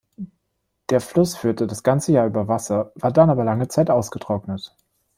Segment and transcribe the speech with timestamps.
[0.89, 4.75] Der Fluss führte das ganze Jahr über Wasser, war dann aber lange Zeit ausgetrocknet.